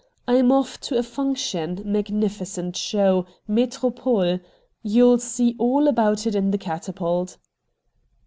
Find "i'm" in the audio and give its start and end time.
0.27-0.51